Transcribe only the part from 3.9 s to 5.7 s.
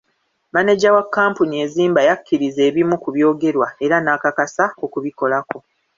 n'akakasa okubikolako.